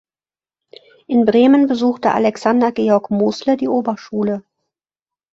[1.05, 4.43] In Bremen besuchte Alexander Georg Mosle die Oberschule.